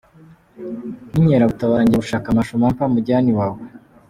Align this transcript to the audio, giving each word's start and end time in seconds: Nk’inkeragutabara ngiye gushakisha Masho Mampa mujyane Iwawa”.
Nk’inkeragutabara 1.11 1.83
ngiye 1.83 1.99
gushakisha 2.01 2.37
Masho 2.37 2.53
Mampa 2.61 2.83
mujyane 2.93 3.27
Iwawa”. 3.31 3.61